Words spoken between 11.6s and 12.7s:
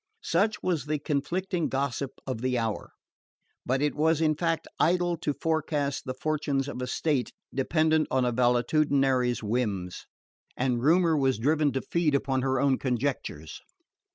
to feed upon her